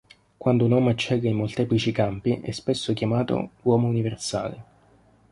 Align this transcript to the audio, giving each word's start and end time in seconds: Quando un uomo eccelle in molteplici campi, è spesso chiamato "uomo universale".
Quando 0.39 0.65
un 0.65 0.71
uomo 0.71 0.89
eccelle 0.89 1.27
in 1.29 1.35
molteplici 1.35 1.91
campi, 1.91 2.39
è 2.41 2.49
spesso 2.49 2.91
chiamato 2.91 3.51
"uomo 3.61 3.87
universale". 3.87 4.63